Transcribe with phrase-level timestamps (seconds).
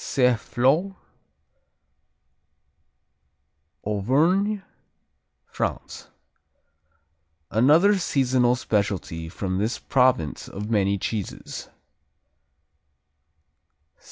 [0.03, 0.95] Saint Flour
[3.85, 4.63] Auvergne,
[5.45, 6.07] France
[7.51, 11.69] Another seasonal specialty from this province of many cheeses.